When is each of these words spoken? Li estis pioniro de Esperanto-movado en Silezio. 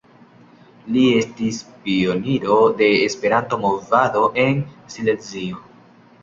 Li 0.93 1.01
estis 1.17 1.59
pioniro 1.83 2.57
de 2.79 2.87
Esperanto-movado 3.09 4.25
en 4.47 4.65
Silezio. 4.97 5.63